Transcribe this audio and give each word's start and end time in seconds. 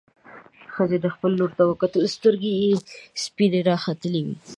ښځې 0.73 0.97
خپلې 1.15 1.35
لور 1.39 1.51
ته 1.57 1.63
وکتل، 1.69 2.03
سترګې 2.15 2.53
يې 2.63 2.71
سپينې 3.23 3.59
راختلې 3.69 4.21
وې. 4.25 4.35